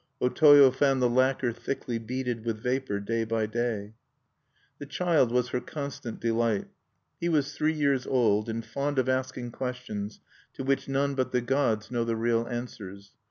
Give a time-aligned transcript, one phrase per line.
[0.19, 3.93] O Toyo found the lacquer thickly beaded with vapor day by day.
[4.79, 6.65] The child was her constant delight.
[7.19, 10.19] He was three years old, and fond of asking questions
[10.53, 13.11] to which none but the gods know the real answers.